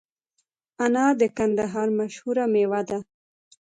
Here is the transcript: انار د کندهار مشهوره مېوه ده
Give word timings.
انار 0.85 1.13
د 1.21 1.23
کندهار 1.37 1.87
مشهوره 1.99 2.45
مېوه 2.53 2.81
ده 2.89 2.99